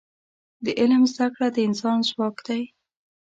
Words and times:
د 0.63 0.65
علم 0.79 1.03
زده 1.13 1.27
کړه 1.33 1.47
د 1.55 1.57
انسان 1.67 1.97
ځواک 2.09 2.37
دی. 2.47 2.61